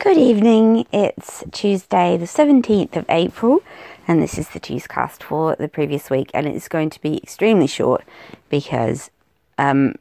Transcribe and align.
Good 0.00 0.16
evening. 0.16 0.86
It's 0.94 1.44
Tuesday, 1.52 2.16
the 2.16 2.24
17th 2.24 2.96
of 2.96 3.04
April, 3.10 3.62
and 4.08 4.22
this 4.22 4.38
is 4.38 4.48
the 4.48 4.58
Tuescast 4.58 5.22
for 5.22 5.56
the 5.56 5.68
previous 5.68 6.08
week, 6.08 6.30
and 6.32 6.46
it's 6.46 6.68
going 6.68 6.88
to 6.88 7.00
be 7.02 7.18
extremely 7.18 7.66
short 7.66 8.02
because 8.48 9.10
um, 9.58 9.96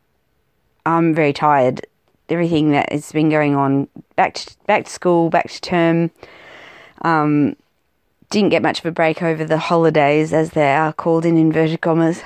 I'm 0.86 1.14
very 1.14 1.34
tired. 1.34 1.86
Everything 2.30 2.72
that 2.72 2.94
has 2.94 3.12
been 3.12 3.28
going 3.28 3.58
on 3.58 3.90
back 4.16 4.36
to, 4.36 4.56
back 4.68 4.86
to 4.86 4.90
school, 4.90 5.30
back 5.30 5.50
to 5.50 5.60
term. 5.60 6.12
Um, 7.02 7.58
didn't 8.30 8.52
get 8.52 8.62
much 8.62 8.80
of 8.80 8.86
a 8.86 8.92
break 8.92 9.22
over 9.22 9.44
the 9.44 9.58
holidays, 9.58 10.32
as 10.32 10.52
they 10.52 10.72
are 10.72 10.94
called 10.94 11.26
in 11.26 11.36
inverted 11.36 11.82
commas. 11.82 12.22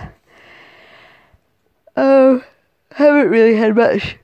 Oh, 1.98 2.44
haven't 2.92 3.30
really 3.30 3.56
had 3.56 3.76
much 3.76 4.18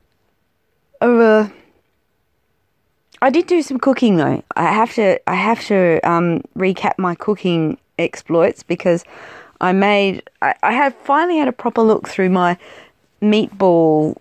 of 1.02 1.20
a 1.20 1.52
I 3.22 3.30
did 3.30 3.48
do 3.48 3.62
some 3.62 3.80
cooking 3.80 4.18
though. 4.18 4.44
I 4.56 4.72
have 4.72 4.94
to 4.96 5.20
I 5.30 5.36
have 5.36 5.66
to 5.68 6.00
um, 6.10 6.42
recap 6.58 6.94
my 6.98 7.16
cooking 7.16 7.78
exploits 7.98 8.64
because 8.64 9.04
I 9.62 9.74
made 9.74 10.24
I, 10.42 10.56
I 10.64 10.72
have 10.72 10.96
finally 10.96 11.38
had 11.38 11.48
a 11.48 11.54
proper 11.54 11.82
look 11.82 12.08
through 12.08 12.30
my 12.30 12.58
meatball 13.22 14.18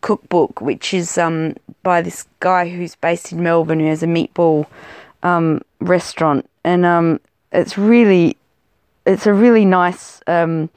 cookbook, 0.00 0.60
which 0.60 0.92
is 0.94 1.18
um, 1.18 1.54
by 1.82 2.02
this 2.02 2.26
guy 2.40 2.68
who's 2.68 2.96
based 2.96 3.32
in 3.32 3.42
Melbourne 3.42 3.80
who 3.80 3.86
has 3.86 4.02
a 4.02 4.06
meatball 4.06 4.66
um, 5.22 5.62
restaurant, 5.80 6.48
and 6.64 6.84
um, 6.84 7.20
it's 7.52 7.78
really 7.78 8.36
it's 9.06 9.26
a 9.26 9.32
really 9.32 9.64
nice 9.64 10.20
um, 10.26 10.70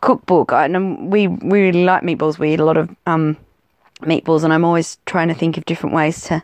cookbook. 0.00 0.52
I, 0.52 0.64
and 0.64 1.12
we 1.12 1.28
we 1.28 1.62
really 1.62 1.84
like 1.84 2.02
meatballs. 2.02 2.38
We 2.38 2.54
eat 2.54 2.60
a 2.60 2.64
lot 2.64 2.76
of 2.76 2.94
um, 3.06 3.36
meatballs, 4.02 4.44
and 4.44 4.52
I'm 4.52 4.64
always 4.64 4.98
trying 5.06 5.28
to 5.28 5.34
think 5.34 5.56
of 5.56 5.64
different 5.64 5.94
ways 5.94 6.22
to 6.22 6.42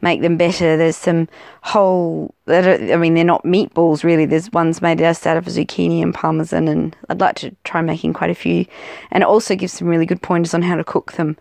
make 0.00 0.20
them 0.20 0.36
better. 0.36 0.76
There's 0.76 0.96
some 0.96 1.28
whole, 1.62 2.34
I 2.46 2.96
mean, 2.96 3.14
they're 3.14 3.24
not 3.24 3.42
meatballs 3.44 4.04
really. 4.04 4.26
There's 4.26 4.52
ones 4.52 4.80
made 4.80 4.98
just 4.98 5.26
out 5.26 5.36
of 5.36 5.46
zucchini 5.46 6.02
and 6.02 6.14
parmesan, 6.14 6.68
and 6.68 6.96
I'd 7.08 7.20
like 7.20 7.36
to 7.36 7.54
try 7.64 7.82
making 7.82 8.12
quite 8.12 8.30
a 8.30 8.34
few. 8.34 8.66
And 9.10 9.22
it 9.22 9.26
also 9.26 9.56
gives 9.56 9.72
some 9.72 9.88
really 9.88 10.06
good 10.06 10.22
pointers 10.22 10.54
on 10.54 10.62
how 10.62 10.76
to 10.76 10.84
cook 10.84 11.12
them. 11.12 11.36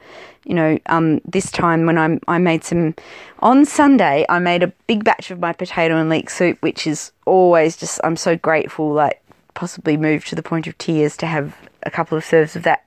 You 0.46 0.56
know, 0.56 0.80
um, 0.88 1.20
this 1.26 1.52
time 1.52 1.86
when 1.86 1.98
I 1.98 2.20
I 2.28 2.38
made 2.38 2.64
some 2.64 2.96
on 3.40 3.66
Sunday, 3.66 4.26
I 4.30 4.40
made 4.40 4.64
a 4.64 4.74
big 4.88 5.04
batch 5.04 5.30
of 5.30 5.40
my 5.40 5.54
potato 5.54 5.98
and 5.98 6.10
leek 6.10 6.30
soup, 6.30 6.62
which 6.62 6.88
is 6.88 7.12
always 7.26 7.76
just 7.78 8.00
I'm 8.04 8.16
so 8.16 8.36
grateful. 8.38 8.94
Like 8.94 9.22
possibly 9.54 9.98
moved 9.98 10.28
to 10.28 10.36
the 10.36 10.44
point 10.44 10.68
of 10.68 10.78
tears 10.78 11.18
to 11.18 11.26
have 11.26 11.56
a 11.84 11.92
couple 11.92 12.18
of 12.18 12.24
serves 12.24 12.56
of 12.56 12.64
that, 12.64 12.86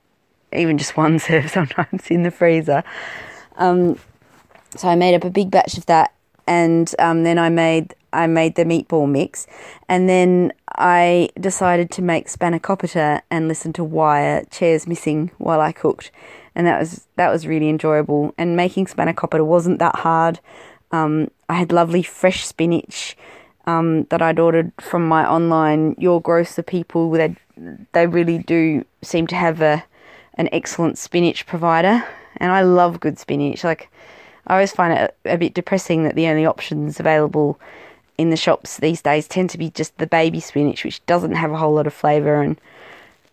even 0.53 0.77
just 0.77 0.97
one 0.97 1.19
serve 1.19 1.49
sometimes 1.51 2.07
in 2.09 2.23
the 2.23 2.31
freezer. 2.31 2.83
Um, 3.57 3.97
so 4.75 4.87
I 4.87 4.95
made 4.95 5.15
up 5.15 5.23
a 5.23 5.29
big 5.29 5.51
batch 5.51 5.77
of 5.77 5.85
that, 5.87 6.13
and 6.47 6.93
um, 6.99 7.23
then 7.23 7.37
I 7.37 7.49
made 7.49 7.95
I 8.13 8.27
made 8.27 8.55
the 8.55 8.65
meatball 8.65 9.09
mix, 9.09 9.47
and 9.87 10.07
then 10.07 10.53
I 10.75 11.29
decided 11.39 11.91
to 11.91 12.01
make 12.01 12.27
spanakopita 12.27 13.21
and 13.29 13.47
listen 13.47 13.73
to 13.73 13.83
Wire 13.83 14.45
Chairs 14.49 14.87
Missing 14.87 15.31
while 15.37 15.61
I 15.61 15.71
cooked, 15.71 16.11
and 16.55 16.65
that 16.67 16.79
was 16.79 17.07
that 17.15 17.29
was 17.29 17.47
really 17.47 17.69
enjoyable. 17.69 18.33
And 18.37 18.55
making 18.55 18.85
spanakopita 18.85 19.45
wasn't 19.45 19.79
that 19.79 19.97
hard. 19.97 20.39
Um, 20.91 21.29
I 21.47 21.55
had 21.55 21.71
lovely 21.71 22.03
fresh 22.03 22.45
spinach 22.45 23.15
um, 23.65 24.03
that 24.05 24.21
I'd 24.21 24.39
ordered 24.39 24.71
from 24.79 25.07
my 25.07 25.29
online 25.29 25.95
Your 25.97 26.21
Grocer 26.21 26.63
people. 26.63 27.11
They 27.11 27.35
they 27.93 28.07
really 28.07 28.39
do 28.39 28.85
seem 29.01 29.27
to 29.27 29.35
have 29.35 29.61
a 29.61 29.83
an 30.35 30.49
excellent 30.51 30.97
spinach 30.97 31.45
provider, 31.45 32.03
and 32.37 32.51
I 32.51 32.61
love 32.61 32.99
good 32.99 33.19
spinach. 33.19 33.63
Like 33.63 33.89
I 34.47 34.53
always 34.53 34.71
find 34.71 34.93
it 34.93 35.15
a 35.25 35.37
bit 35.37 35.53
depressing 35.53 36.03
that 36.03 36.15
the 36.15 36.27
only 36.27 36.45
options 36.45 36.99
available 36.99 37.59
in 38.17 38.29
the 38.29 38.37
shops 38.37 38.77
these 38.77 39.01
days 39.01 39.27
tend 39.27 39.49
to 39.49 39.57
be 39.57 39.69
just 39.71 39.97
the 39.97 40.07
baby 40.07 40.39
spinach, 40.39 40.83
which 40.83 41.05
doesn't 41.05 41.35
have 41.35 41.51
a 41.51 41.57
whole 41.57 41.73
lot 41.73 41.87
of 41.87 41.93
flavour. 41.93 42.41
And 42.41 42.59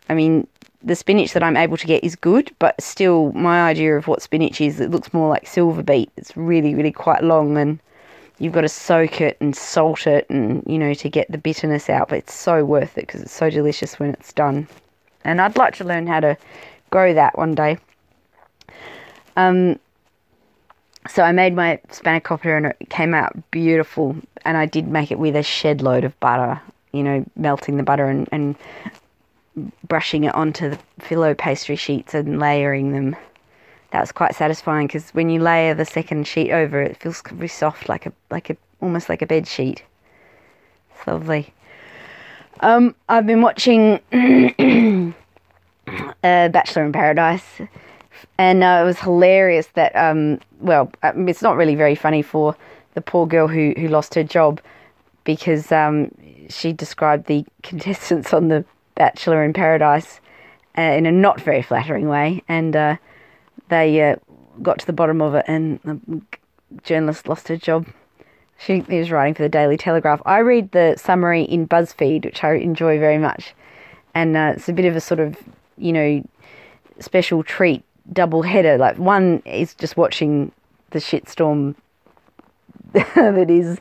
I 0.09 0.15
mean, 0.15 0.47
the 0.83 0.95
spinach 0.95 1.33
that 1.33 1.43
I'm 1.43 1.57
able 1.57 1.77
to 1.77 1.87
get 1.87 2.05
is 2.05 2.17
good, 2.17 2.55
but 2.59 2.81
still, 2.81 3.33
my 3.33 3.63
idea 3.63 3.97
of 3.97 4.07
what 4.07 4.23
spinach 4.23 4.61
is, 4.61 4.81
it 4.81 4.91
looks 4.91 5.13
more 5.13 5.29
like 5.29 5.47
silver 5.47 5.83
beet. 5.83 6.11
It's 6.17 6.37
really, 6.37 6.75
really 6.75 6.93
quite 6.93 7.23
long, 7.23 7.59
and 7.59 7.79
you've 8.39 8.53
got 8.53 8.63
to 8.63 8.69
soak 8.69 9.21
it 9.21 9.37
and 9.41 9.57
salt 9.57 10.07
it, 10.07 10.29
and 10.31 10.63
you 10.67 10.79
know, 10.79 10.95
to 10.95 11.09
get 11.09 11.31
the 11.31 11.39
bitterness 11.39 11.91
out. 11.91 12.09
But 12.09 12.19
it's 12.19 12.35
so 12.35 12.65
worth 12.65 12.97
it 12.97 13.07
because 13.07 13.23
it's 13.23 13.33
so 13.33 13.51
delicious 13.51 13.99
when 13.99 14.11
it's 14.11 14.33
done. 14.33 14.69
And 15.25 15.41
I'd 15.41 15.57
like 15.57 15.75
to 15.77 15.85
learn 15.85 16.07
how 16.07 16.21
to 16.21 16.37
grow 16.91 17.15
that 17.15 17.37
one 17.39 17.55
day. 17.55 17.79
Um, 19.37 19.79
so 21.09 21.23
I 21.23 21.33
made 21.33 21.55
my 21.55 21.81
spanakopita 21.89 22.57
and 22.57 22.67
it 22.67 22.91
came 22.91 23.15
out 23.15 23.51
beautiful. 23.51 24.17
And 24.45 24.57
I 24.57 24.67
did 24.67 24.89
make 24.89 25.11
it 25.11 25.19
with 25.19 25.37
a 25.37 25.43
shed 25.43 25.81
load 25.81 26.05
of 26.05 26.19
butter, 26.21 26.61
you 26.93 27.03
know, 27.03 27.25
melting 27.37 27.77
the 27.77 27.83
butter 27.83 28.07
and, 28.07 28.29
and 28.31 28.57
brushing 29.87 30.25
it 30.25 30.35
onto 30.35 30.71
the 30.71 30.79
phyllo 31.01 31.37
pastry 31.37 31.77
sheets 31.77 32.15
and 32.15 32.39
layering 32.39 32.93
them. 32.93 33.17
That 33.91 34.01
was 34.01 34.13
quite 34.13 34.35
satisfying 34.35 34.87
because 34.87 35.11
when 35.11 35.31
you 35.31 35.41
layer 35.41 35.75
the 35.75 35.87
second 35.87 36.27
sheet 36.27 36.53
over, 36.53 36.83
it 36.83 36.99
feels 36.99 37.23
very 37.23 37.49
soft, 37.49 37.89
like 37.89 38.05
a 38.05 38.13
like 38.31 38.51
a 38.51 38.57
almost 38.83 39.09
like 39.09 39.23
a 39.23 39.27
bed 39.27 39.47
sheet. 39.47 39.83
It's 40.95 41.07
lovely. 41.07 41.55
Um, 42.61 42.95
I've 43.09 43.27
been 43.27 43.41
watching 43.41 44.01
uh, 46.23 46.49
Bachelor 46.49 46.85
in 46.85 46.93
Paradise 46.93 47.61
and 48.39 48.63
uh, 48.63 48.81
it 48.83 48.85
was 48.85 48.99
hilarious 48.99 49.69
that 49.75 49.95
um, 49.97 50.41
well 50.61 50.91
um, 51.03 51.29
it's 51.29 51.43
not 51.43 51.57
really 51.57 51.75
very 51.75 51.95
funny 51.95 52.23
for 52.23 52.57
the 52.95 53.01
poor 53.01 53.27
girl 53.27 53.49
who 53.49 53.75
who 53.77 53.89
lost 53.89 54.15
her 54.15 54.25
job 54.25 54.61
because 55.25 55.71
um, 55.73 56.11
she 56.49 56.73
described 56.73 57.27
the 57.27 57.45
contestants 57.63 58.33
on 58.33 58.49
the 58.49 58.65
Bachelor 58.95 59.45
in 59.45 59.53
Paradise 59.53 60.21
uh, 60.77 60.83
in 60.83 61.07
a 61.07 61.13
not 61.13 61.41
very 61.41 61.63
flattering 61.63 62.09
way, 62.09 62.43
and 62.49 62.75
uh, 62.75 62.97
they 63.69 64.11
uh, 64.11 64.17
got 64.63 64.79
to 64.81 64.87
the 64.87 64.93
bottom 64.93 65.21
of 65.21 65.35
it, 65.35 65.45
and 65.47 65.79
the 65.85 66.21
journalist 66.83 67.29
lost 67.29 67.49
her 67.49 67.57
job. 67.57 67.87
She 68.59 68.81
was 68.89 69.13
writing 69.13 69.35
for 69.35 69.43
the 69.43 69.49
Daily 69.49 69.77
Telegraph. 69.77 70.21
I 70.27 70.39
read 70.39 70.73
the 70.73 70.97
summary 70.97 71.43
in 71.43 71.69
BuzzFeed, 71.69 72.25
which 72.25 72.43
I 72.43 72.55
enjoy 72.55 72.99
very 72.99 73.19
much, 73.19 73.55
and 74.15 74.37
uh, 74.37 74.55
it's 74.57 74.69
a 74.69 74.73
bit 74.73 74.85
of 74.85 74.97
a 74.97 75.01
sort 75.01 75.21
of 75.21 75.37
you 75.79 75.93
know 75.93 76.23
special 77.01 77.43
treat 77.43 77.85
double 78.13 78.43
header. 78.43 78.79
Like 78.79 78.99
one 78.99 79.43
is 79.45 79.75
just 79.75 79.97
watching 79.97 80.53
the 80.91 80.99
shitstorm 80.99 81.75
that 82.93 83.51
is 83.51 83.79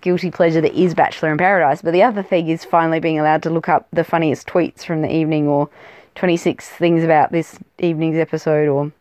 guilty 0.00 0.30
pleasure 0.30 0.60
that 0.60 0.74
is 0.74 0.94
Bachelor 0.94 1.32
in 1.32 1.38
Paradise, 1.38 1.82
but 1.82 1.92
the 1.92 2.02
other 2.02 2.22
thing 2.22 2.48
is 2.48 2.64
finally 2.64 3.00
being 3.00 3.18
allowed 3.18 3.42
to 3.42 3.50
look 3.50 3.68
up 3.68 3.88
the 3.92 4.04
funniest 4.04 4.46
tweets 4.46 4.84
from 4.84 5.02
the 5.02 5.12
evening 5.12 5.48
or 5.48 5.68
26 6.14 6.68
things 6.68 7.02
about 7.02 7.32
this 7.32 7.58
evening's 7.78 8.18
episode 8.18 8.68
or 8.68 8.92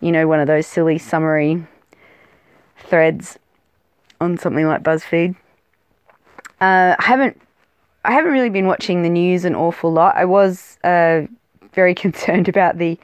you 0.00 0.10
know 0.10 0.26
one 0.26 0.40
of 0.40 0.46
those 0.46 0.66
silly 0.66 0.98
summary 0.98 1.66
threads 2.78 3.38
on 4.20 4.38
something 4.38 4.66
like 4.66 4.82
BuzzFeed. 4.82 5.36
Uh, 6.60 6.94
I 6.98 7.02
haven't 7.02 7.40
I 8.04 8.12
haven't 8.12 8.32
really 8.32 8.50
been 8.50 8.66
watching 8.66 9.02
the 9.02 9.08
news 9.08 9.44
an 9.44 9.56
awful 9.56 9.92
lot. 9.92 10.16
I 10.16 10.24
was 10.24 10.78
uh, 10.84 11.22
very 11.76 11.94
concerned 12.06 12.48
about 12.48 12.78
the 12.78 12.98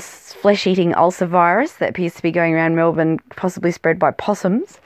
flesh 0.00 0.66
eating 0.66 0.94
ulcer 0.94 1.26
virus 1.26 1.72
that 1.72 1.90
appears 1.90 2.14
to 2.14 2.22
be 2.22 2.30
going 2.30 2.54
around 2.54 2.74
Melbourne, 2.74 3.18
possibly 3.36 3.70
spread 3.70 3.98
by 3.98 4.12
possums. 4.12 4.80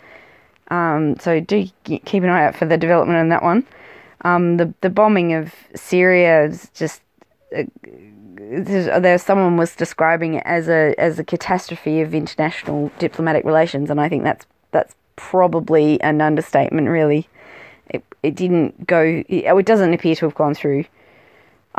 Um, 0.71 1.17
so 1.21 1.39
do 1.41 1.69
keep 1.85 2.23
an 2.25 2.29
eye 2.29 2.45
out 2.45 2.57
for 2.57 2.67
the 2.67 2.77
development 2.77 3.19
on 3.19 3.29
that 3.29 3.43
one. 3.43 3.65
Um, 4.23 4.57
the 4.57 4.75
the 4.81 4.91
bombing 4.91 5.33
of 5.33 5.55
Syria 5.75 6.45
is 6.45 6.69
just 6.75 7.01
uh, 7.57 7.63
there. 8.37 9.19
Someone 9.19 9.57
was 9.57 9.77
describing 9.77 10.35
it 10.35 10.43
as 10.45 10.69
a 10.69 10.95
as 10.99 11.19
a 11.19 11.25
catastrophe 11.25 12.01
of 12.01 12.13
international 12.15 12.91
diplomatic 12.99 13.45
relations, 13.45 13.91
and 13.91 14.01
I 14.01 14.09
think 14.09 14.25
that's 14.25 14.45
that's 14.73 14.95
probably 15.15 16.01
an 16.03 16.21
understatement. 16.21 16.89
Really, 16.89 17.29
it 17.89 18.05
it 18.25 18.35
didn't 18.35 18.87
go. 18.87 19.23
It 19.29 19.67
doesn't 19.67 19.95
appear 19.95 20.17
to 20.17 20.27
have 20.27 20.35
gone 20.35 20.55
through 20.55 20.85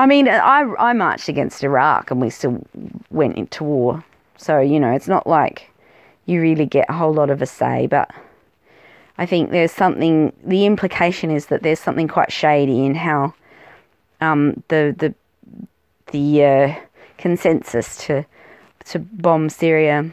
I 0.00 0.06
mean, 0.06 0.28
I, 0.28 0.62
I 0.78 0.94
marched 0.94 1.28
against 1.28 1.62
Iraq 1.62 2.10
and 2.10 2.22
we 2.22 2.30
still 2.30 2.66
went 3.10 3.36
into 3.36 3.64
war. 3.64 4.02
So, 4.38 4.58
you 4.58 4.80
know, 4.80 4.92
it's 4.92 5.08
not 5.08 5.26
like 5.26 5.70
you 6.24 6.40
really 6.40 6.64
get 6.64 6.88
a 6.88 6.94
whole 6.94 7.12
lot 7.12 7.28
of 7.28 7.42
a 7.42 7.46
say, 7.46 7.86
but 7.86 8.10
I 9.18 9.26
think 9.26 9.50
there's 9.50 9.72
something, 9.72 10.32
the 10.42 10.64
implication 10.64 11.30
is 11.30 11.46
that 11.46 11.62
there's 11.62 11.80
something 11.80 12.08
quite 12.08 12.32
shady 12.32 12.86
in 12.86 12.94
how 12.94 13.34
um, 14.22 14.62
the, 14.68 14.96
the, 14.96 15.14
the 16.12 16.44
uh, 16.46 16.74
consensus 17.18 17.98
to, 18.06 18.24
to 18.86 19.00
bomb 19.00 19.50
Syria 19.50 20.10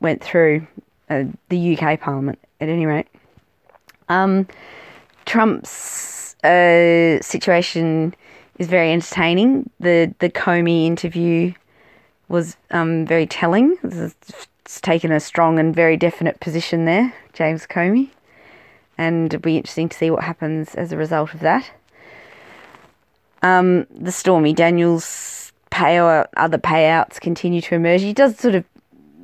went 0.00 0.22
through 0.22 0.66
uh, 1.08 1.24
the 1.48 1.78
UK 1.78 1.98
Parliament, 1.98 2.38
at 2.60 2.68
any 2.68 2.84
rate. 2.84 3.08
Um, 4.10 4.46
Trump's 5.24 6.36
uh, 6.44 7.18
situation 7.22 8.14
is 8.60 8.68
very 8.68 8.92
entertaining. 8.92 9.68
The 9.80 10.14
the 10.20 10.28
Comey 10.28 10.86
interview 10.86 11.54
was 12.28 12.56
um, 12.70 13.06
very 13.06 13.26
telling. 13.26 13.76
It's 13.82 14.80
taken 14.82 15.10
a 15.10 15.18
strong 15.18 15.58
and 15.58 15.74
very 15.74 15.96
definite 15.96 16.38
position 16.38 16.84
there, 16.84 17.12
James 17.32 17.66
Comey, 17.66 18.10
and 18.96 19.26
it'll 19.26 19.42
be 19.42 19.56
interesting 19.56 19.88
to 19.88 19.96
see 19.96 20.10
what 20.10 20.22
happens 20.22 20.74
as 20.76 20.92
a 20.92 20.96
result 20.96 21.34
of 21.34 21.40
that. 21.40 21.68
Um, 23.42 23.86
the 23.90 24.12
Stormy 24.12 24.52
Daniels 24.52 25.52
payout, 25.72 26.26
other 26.36 26.58
payouts 26.58 27.18
continue 27.18 27.62
to 27.62 27.74
emerge. 27.74 28.02
He 28.02 28.12
does 28.12 28.36
sort 28.36 28.54
of 28.54 28.64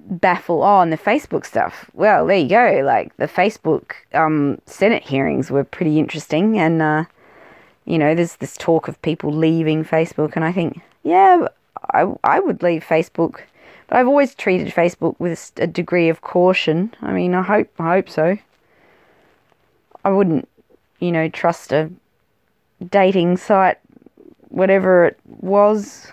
baffle. 0.09 0.63
Oh, 0.63 0.81
and 0.81 0.91
the 0.91 0.97
Facebook 0.97 1.45
stuff. 1.45 1.91
Well, 1.93 2.27
there 2.27 2.39
you 2.39 2.49
go. 2.49 2.81
Like 2.83 3.15
the 3.19 3.29
Facebook 3.29 3.93
um, 4.15 4.59
Senate 4.65 5.03
hearings 5.03 5.51
were 5.51 5.65
pretty 5.65 5.99
interesting, 5.99 6.59
and 6.59 6.81
uh, 6.81 7.05
you 7.87 7.99
know, 7.99 8.15
there's 8.15 8.37
this 8.37 8.57
talk 8.57 8.89
of 8.89 9.01
people 9.03 9.33
leaving 9.33 9.85
Facebook, 9.85 10.37
and 10.37 10.45
I 10.45 10.53
think, 10.53 10.81
yeah, 11.03 11.49
I 11.93 12.13
I 12.25 12.41
would 12.41 12.63
leave 12.63 12.85
Facebook, 12.85 13.41
but 13.87 13.97
I've 13.97 14.09
always 14.09 14.35
treated 14.35 14.75
Facebook 14.75 15.19
with 15.19 15.53
a 15.57 15.67
degree 15.67 16.09
of 16.09 16.21
caution. 16.21 16.95
I 17.01 17.13
mean, 17.13 17.35
I 17.35 17.43
hope 17.43 17.69
I 17.79 17.95
hope 17.95 18.09
so. 18.09 18.37
I 20.05 20.11
wouldn't, 20.11 20.49
you 21.01 21.11
know, 21.13 21.29
trust 21.29 21.73
a 21.73 21.91
dating 22.91 23.39
site, 23.39 23.79
whatever 24.49 25.07
it 25.07 25.19
was, 25.41 26.13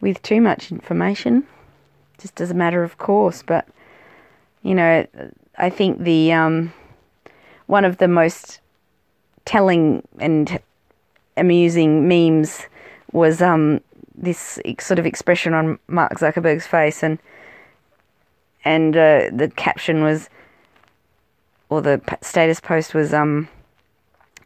with 0.00 0.20
too 0.22 0.40
much 0.40 0.72
information 0.72 1.46
just 2.20 2.40
as 2.40 2.50
a 2.50 2.54
matter 2.54 2.82
of 2.82 2.98
course. 2.98 3.42
But 3.42 3.66
you 4.62 4.74
know, 4.74 5.06
I 5.58 5.70
think 5.70 6.00
the 6.00 6.32
um, 6.32 6.72
one 7.66 7.84
of 7.84 7.98
the 7.98 8.08
most 8.08 8.60
telling 9.44 10.06
and 10.18 10.60
amusing 11.40 12.06
memes 12.06 12.66
was 13.12 13.42
um, 13.42 13.80
this 14.14 14.60
sort 14.78 14.98
of 14.98 15.06
expression 15.06 15.54
on 15.54 15.78
Mark 15.88 16.18
Zuckerberg's 16.18 16.66
face, 16.66 17.02
and 17.02 17.18
and 18.64 18.96
uh, 18.96 19.30
the 19.32 19.50
caption 19.56 20.02
was, 20.04 20.28
or 21.70 21.80
the 21.80 22.00
status 22.20 22.60
post 22.60 22.94
was, 22.94 23.14
um, 23.14 23.48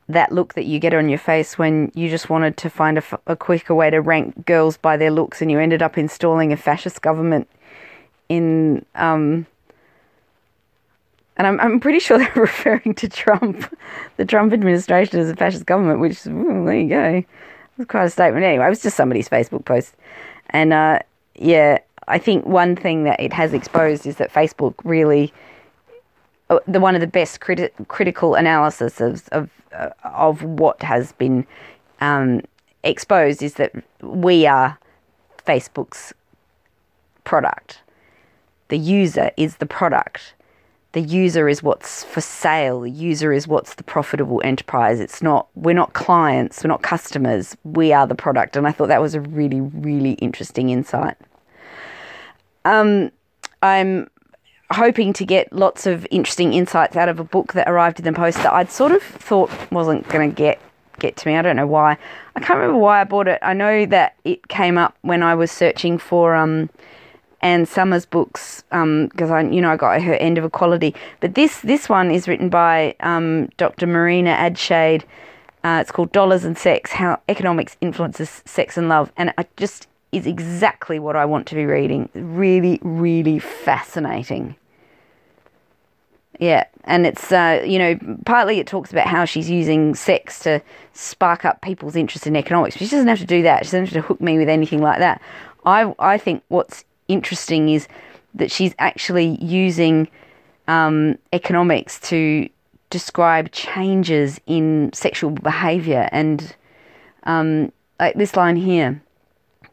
that 0.09 0.33
look 0.33 0.55
that 0.55 0.65
you 0.65 0.79
get 0.79 0.95
on 0.95 1.09
your 1.09 1.19
face 1.19 1.59
when 1.59 1.91
you 1.95 2.09
just 2.09 2.31
wanted 2.31 2.57
to 2.59 2.71
find 2.71 2.99
a, 2.99 3.05
a 3.27 3.37
quicker 3.37 3.75
way 3.75 3.91
to 3.91 4.01
rank 4.01 4.47
girls 4.47 4.77
by 4.77 4.97
their 4.97 5.11
looks, 5.11 5.43
and 5.43 5.51
you 5.51 5.59
ended 5.59 5.83
up 5.83 5.99
installing 5.99 6.53
a 6.53 6.57
fascist 6.57 7.03
government 7.03 7.49
in 8.29 8.85
um, 8.95 9.47
and 11.37 11.47
I'm 11.47 11.61
I'm 11.61 11.81
pretty 11.81 11.99
sure 11.99 12.19
they're 12.19 12.33
referring 12.35 12.95
to 12.95 13.09
Trump, 13.09 13.73
the 14.17 14.25
Trump 14.25 14.53
administration 14.53 15.21
as 15.21 15.31
a 15.31 15.37
fascist 15.37 15.67
government, 15.67 16.01
which 16.01 16.27
ooh, 16.27 16.65
there 16.65 16.81
you 16.81 16.89
go. 16.89 17.25
It's 17.79 17.89
quite 17.89 18.05
a 18.05 18.11
statement. 18.11 18.45
Anyway, 18.45 18.65
it 18.65 18.69
was 18.69 18.83
just 18.83 18.97
somebody's 18.97 19.29
Facebook 19.29 19.65
post, 19.65 19.95
and 20.51 20.73
uh, 20.73 21.01
yeah, 21.35 21.79
I 22.07 22.19
think 22.19 22.47
one 22.47 22.77
thing 22.77 23.05
that 23.05 23.21
it 23.21 23.33
has 23.33 23.53
exposed 23.53 24.07
is 24.07 24.17
that 24.17 24.33
Facebook 24.33 24.75
really, 24.85 25.33
uh, 26.51 26.61
the 26.69 26.81
one 26.81 26.95
of 26.95 27.01
the 27.01 27.07
best 27.07 27.41
criti- 27.41 27.71
critical 27.89 28.35
analysis 28.35 29.01
of 29.01 29.29
of 29.33 29.51
uh, 29.73 29.91
of 30.05 30.43
what 30.43 30.83
has 30.83 31.13
been 31.13 31.47
um, 32.01 32.43
exposed 32.85 33.43
is 33.43 33.55
that 33.55 33.73
we 34.03 34.47
are 34.47 34.79
Facebook's 35.45 36.13
product 37.25 37.81
the 38.69 38.79
user 38.79 39.31
is 39.37 39.57
the 39.57 39.67
product. 39.67 40.35
The 40.95 41.01
user 41.01 41.49
is 41.49 41.61
what's 41.61 42.05
for 42.05 42.21
sale. 42.21 42.83
The 42.83 42.91
user 42.91 43.33
is 43.33 43.49
what's 43.49 43.75
the 43.75 43.83
profitable 43.83 44.41
enterprise. 44.45 45.01
It's 45.01 45.21
not, 45.21 45.49
we're 45.57 45.75
not 45.75 45.93
clients, 45.93 46.63
we're 46.63 46.69
not 46.69 46.83
customers. 46.83 47.57
We 47.65 47.93
are 47.93 48.07
the 48.07 48.15
product. 48.15 48.57
And 48.57 48.65
I 48.65 48.71
thought 48.71 48.87
that 48.87 49.03
was 49.03 49.17
a 49.17 49.21
really, 49.21 49.61
really 49.61 50.13
interesting 50.13 50.71
insight. 50.71 51.17
Um, 52.65 53.11
I'm 53.61 54.09
hoping 54.71 55.13
to 55.15 55.25
get 55.25 55.53
lots 55.53 55.85
of 55.85 56.07
interesting 56.13 56.55
insights 56.55 56.97
out 56.97 57.09
of 57.09 57.19
a 57.19 57.25
book 57.25 57.55
that 57.55 57.69
arrived 57.69 57.99
in 57.99 58.05
the 58.05 58.13
post 58.13 58.39
that 58.39 58.53
I'd 58.53 58.71
sort 58.71 58.93
of 58.93 59.03
thought 59.03 59.51
wasn't 59.73 60.09
going 60.09 60.31
to 60.31 60.35
get 60.35 60.61
get 61.01 61.17
to 61.17 61.29
me. 61.29 61.37
I 61.37 61.43
don't 61.43 61.57
know 61.57 61.67
why. 61.67 61.99
I 62.37 62.41
can't 62.41 62.57
remember 62.61 62.79
why 62.79 63.01
I 63.01 63.05
bought 63.05 63.27
it. 63.27 63.41
I 63.43 63.53
know 63.53 63.85
that 63.87 64.15
it 64.23 64.47
came 64.47 64.79
up 64.79 64.97
when 65.03 65.25
I 65.25 65.35
was 65.35 65.51
searching 65.51 65.99
for 65.99 66.37
um, 66.37 66.71
Anne 67.45 67.67
Summers 67.67 68.07
books 68.07 68.63
because 68.71 69.31
um, 69.31 69.33
I, 69.33 69.43
you 69.43 69.61
know, 69.61 69.71
I 69.71 69.77
got 69.77 70.01
her 70.03 70.15
End 70.15 70.39
of 70.39 70.45
Equality. 70.45 70.95
But 71.21 71.35
this 71.35 71.61
this 71.61 71.89
one 71.89 72.11
is 72.11 72.27
written 72.27 72.49
by 72.49 72.97
um, 73.01 73.51
Dr. 73.59 73.87
Marina 73.87 74.31
Adshade. 74.31 75.05
Uh, 75.63 75.79
it's 75.81 75.93
called 75.93 76.11
Dollars 76.11 76.45
and 76.45 76.57
Sex: 76.57 76.91
How 76.91 77.21
Economics 77.29 77.77
Influences 77.83 78.43
Sex 78.47 78.79
and 78.79 78.89
Love, 78.89 79.13
and 79.17 79.33
it 79.39 79.49
just 79.59 79.87
is 80.11 80.27
exactly 80.27 80.99
what 80.99 81.17
I 81.17 81.27
want 81.27 81.47
to 81.49 81.55
be 81.55 81.67
reading. 81.67 82.09
Really, 82.15 82.79
really 82.83 83.39
fascinating. 83.39 84.57
Yeah, 86.41 86.65
and 86.85 87.07
it's 87.07 87.31
uh, 87.31 87.63
you 87.65 87.79
know 87.79 87.99
partly 88.25 88.59
it 88.59 88.67
talks 88.67 88.91
about 88.91 89.07
how 89.07 89.27
she's 89.27 89.51
using 89.51 89.95
sex 89.95 90.39
to 90.41 90.63
spark 90.95 91.45
up 91.45 91.61
people's 91.61 91.95
interest 91.95 92.27
in 92.27 92.37
economics. 92.37 92.77
But 92.77 92.89
she 92.89 92.91
doesn't 92.91 93.09
have 93.09 93.19
to 93.19 93.27
do 93.27 93.43
that. 93.43 93.67
She 93.67 93.73
doesn't 93.73 93.85
have 93.85 93.93
to 93.93 94.01
hook 94.01 94.23
me 94.23 94.39
with 94.39 94.49
anything 94.49 94.81
like 94.81 94.99
that. 95.01 95.21
I 95.67 95.95
I 95.99 96.17
think 96.17 96.43
what's 96.49 96.85
interesting 97.09 97.69
is 97.69 97.89
that 98.35 98.51
she's 98.51 98.75
actually 98.79 99.39
using 99.43 100.09
um, 100.69 101.19
economics 101.33 102.01
to 102.01 102.49
describe 102.91 103.51
changes 103.53 104.41
in 104.47 104.91
sexual 104.93 105.31
behavior 105.31 106.09
and 106.13 106.55
um, 107.25 107.73
like 107.99 108.15
this 108.15 108.37
line 108.37 108.57
here 108.57 109.01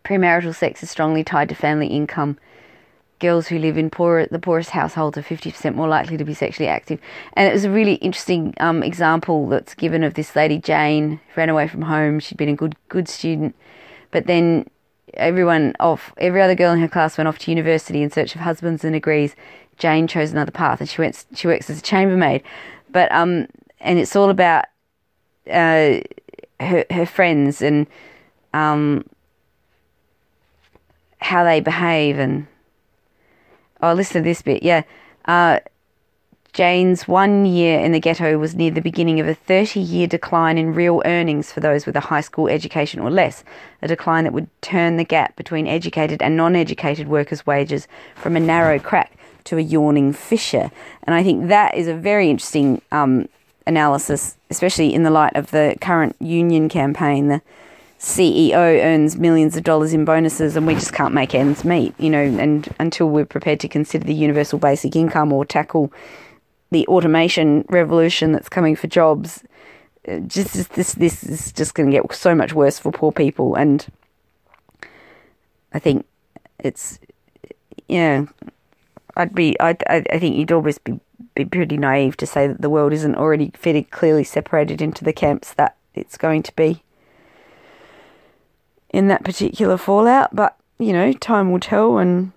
premarital 0.03 0.55
sex 0.55 0.81
is 0.81 0.89
strongly 0.89 1.23
tied 1.23 1.49
to 1.49 1.55
family 1.55 1.87
income 1.87 2.37
girls 3.21 3.47
who 3.47 3.57
live 3.59 3.77
in 3.77 3.89
poor, 3.89 4.25
the 4.25 4.39
poorest 4.39 4.71
households 4.71 5.17
are 5.17 5.21
50% 5.21 5.75
more 5.75 5.87
likely 5.87 6.17
to 6.17 6.25
be 6.25 6.33
sexually 6.33 6.67
active. 6.67 6.99
And 7.33 7.47
it 7.47 7.53
was 7.53 7.63
a 7.63 7.69
really 7.69 7.93
interesting 7.95 8.53
um, 8.59 8.83
example 8.83 9.47
that's 9.47 9.75
given 9.75 10.03
of 10.03 10.15
this 10.15 10.35
lady, 10.35 10.57
Jane, 10.57 11.21
ran 11.37 11.47
away 11.47 11.69
from 11.69 11.83
home. 11.83 12.19
She'd 12.19 12.37
been 12.37 12.49
a 12.49 12.55
good, 12.55 12.75
good 12.89 13.07
student, 13.07 13.55
but 14.09 14.25
then 14.25 14.67
everyone 15.13 15.75
off, 15.79 16.13
every 16.17 16.41
other 16.41 16.55
girl 16.55 16.73
in 16.73 16.79
her 16.79 16.87
class 16.87 17.17
went 17.17 17.27
off 17.27 17.37
to 17.39 17.51
university 17.51 18.01
in 18.01 18.11
search 18.11 18.35
of 18.35 18.41
husbands 18.41 18.83
and 18.83 18.93
degrees. 18.93 19.35
Jane 19.77 20.07
chose 20.07 20.31
another 20.31 20.51
path, 20.51 20.79
and 20.79 20.89
she 20.89 21.01
went. 21.01 21.25
She 21.33 21.47
works 21.47 21.69
as 21.69 21.79
a 21.79 21.81
chambermaid, 21.81 22.43
but 22.91 23.11
um, 23.11 23.47
and 23.79 23.97
it's 23.97 24.15
all 24.15 24.29
about 24.29 24.65
uh, 25.49 25.99
her 26.59 26.85
her 26.91 27.05
friends 27.05 27.61
and 27.61 27.87
um, 28.53 29.05
how 31.19 31.43
they 31.43 31.59
behave 31.61 32.19
and 32.19 32.47
oh, 33.81 33.93
listen 33.93 34.21
to 34.21 34.29
this 34.29 34.41
bit. 34.41 34.63
Yeah, 34.63 34.83
uh, 35.25 35.59
Jane's 36.53 37.07
one 37.07 37.45
year 37.45 37.79
in 37.79 37.93
the 37.93 37.99
ghetto 37.99 38.37
was 38.37 38.55
near 38.55 38.71
the 38.71 38.81
beginning 38.81 39.21
of 39.21 39.27
a 39.27 39.33
30 39.33 39.79
year 39.79 40.05
decline 40.05 40.57
in 40.57 40.73
real 40.73 41.01
earnings 41.05 41.49
for 41.51 41.61
those 41.61 41.85
with 41.85 41.95
a 41.95 42.01
high 42.01 42.19
school 42.19 42.49
education 42.49 42.99
or 42.99 43.09
less, 43.09 43.45
a 43.81 43.87
decline 43.87 44.25
that 44.25 44.33
would 44.33 44.49
turn 44.61 44.97
the 44.97 45.05
gap 45.05 45.35
between 45.37 45.65
educated 45.65 46.21
and 46.21 46.35
non 46.35 46.57
educated 46.57 47.07
workers' 47.07 47.45
wages 47.45 47.87
from 48.15 48.35
a 48.35 48.39
narrow 48.39 48.79
crack 48.79 49.13
to 49.45 49.57
a 49.57 49.61
yawning 49.61 50.11
fissure. 50.11 50.69
And 51.03 51.15
I 51.15 51.23
think 51.23 51.47
that 51.47 51.73
is 51.75 51.87
a 51.87 51.95
very 51.95 52.29
interesting 52.29 52.81
um, 52.91 53.29
analysis, 53.65 54.35
especially 54.49 54.93
in 54.93 55.03
the 55.03 55.09
light 55.09 55.35
of 55.37 55.51
the 55.51 55.77
current 55.79 56.17
union 56.19 56.67
campaign. 56.67 57.29
The 57.29 57.41
CEO 57.97 58.83
earns 58.83 59.15
millions 59.15 59.55
of 59.55 59.63
dollars 59.63 59.93
in 59.93 60.03
bonuses 60.03 60.57
and 60.57 60.67
we 60.67 60.73
just 60.73 60.91
can't 60.91 61.13
make 61.13 61.33
ends 61.33 61.63
meet, 61.63 61.93
you 61.97 62.09
know, 62.09 62.23
and 62.23 62.67
until 62.77 63.07
we're 63.07 63.25
prepared 63.25 63.59
to 63.61 63.69
consider 63.69 64.03
the 64.03 64.13
universal 64.13 64.59
basic 64.59 64.95
income 64.95 65.31
or 65.31 65.45
tackle 65.45 65.93
the 66.71 66.87
automation 66.87 67.65
revolution 67.69 68.31
that's 68.31 68.49
coming 68.49 68.75
for 68.75 68.87
jobs, 68.87 69.43
uh, 70.07 70.19
just 70.19 70.73
this 70.73 70.93
this 70.93 71.23
is 71.23 71.51
just 71.51 71.75
going 71.75 71.91
to 71.91 71.97
get 71.97 72.13
so 72.13 72.33
much 72.33 72.53
worse 72.53 72.79
for 72.79 72.91
poor 72.91 73.11
people, 73.11 73.55
and 73.55 73.85
I 75.73 75.79
think 75.79 76.05
it's 76.59 76.99
yeah, 77.87 78.25
I'd 79.15 79.35
be 79.35 79.59
I 79.59 79.75
I, 79.89 80.01
think 80.19 80.35
you'd 80.35 80.51
always 80.51 80.77
be 80.77 80.99
be 81.35 81.45
pretty 81.45 81.77
naive 81.77 82.17
to 82.17 82.25
say 82.25 82.47
that 82.47 82.61
the 82.61 82.69
world 82.69 82.93
isn't 82.93 83.15
already 83.15 83.51
fairly 83.55 83.83
clearly 83.83 84.23
separated 84.23 84.81
into 84.81 85.03
the 85.03 85.13
camps 85.13 85.53
that 85.53 85.75
it's 85.93 86.17
going 86.17 86.43
to 86.43 86.55
be 86.55 86.83
in 88.89 89.07
that 89.07 89.23
particular 89.23 89.77
fallout, 89.77 90.35
but 90.35 90.57
you 90.79 90.93
know, 90.93 91.13
time 91.13 91.51
will 91.51 91.59
tell, 91.59 91.97
and 91.97 92.31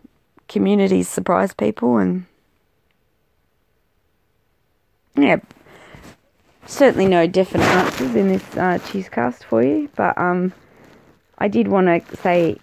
communities 0.49 1.09
surprise 1.09 1.55
people, 1.55 1.97
and 1.97 2.27
yeah, 5.17 5.37
certainly 6.67 7.07
no 7.07 7.27
definite 7.27 7.67
answers 7.67 8.15
in 8.15 8.29
this 8.29 8.43
uh, 8.57 8.79
Tuescast 8.87 9.45
for 9.45 9.63
you, 9.63 9.89
but 9.97 10.17
um, 10.19 10.53
I 11.39 11.49
did 11.49 11.69
want 11.69 11.87
to 11.87 12.17
say 12.17 12.59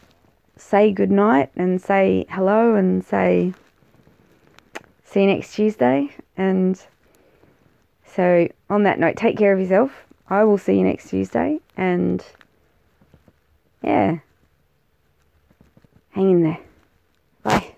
say 0.58 0.92
good 0.92 1.12
night 1.12 1.50
and 1.56 1.82
say 1.82 2.26
hello 2.30 2.76
and 2.76 3.04
say 3.04 3.54
see 5.04 5.22
you 5.22 5.28
next 5.28 5.56
Tuesday. 5.56 6.16
And 6.38 6.82
so, 8.06 8.48
on 8.70 8.84
that 8.84 9.00
note, 9.00 9.16
take 9.16 9.38
care 9.38 9.54
of 9.54 9.60
yourself. 9.60 9.92
I 10.30 10.44
will 10.44 10.58
see 10.58 10.74
you 10.74 10.84
next 10.84 11.10
Tuesday, 11.10 11.60
and 11.76 12.24
yeah, 13.84 14.20
hang 16.12 16.32
in 16.32 16.44
there. 16.44 16.60
Bye. 17.44 17.71